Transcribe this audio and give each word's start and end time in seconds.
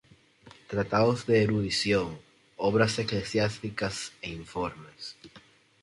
Tratados 0.67 1.27
de 1.27 1.43
erudición, 1.43 2.17
obras 2.57 2.97
eclesiásticas 2.97 4.13
e 4.23 4.31
informes. 4.31 5.15